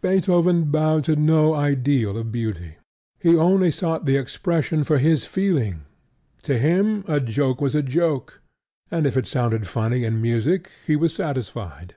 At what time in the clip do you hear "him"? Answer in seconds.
6.58-7.04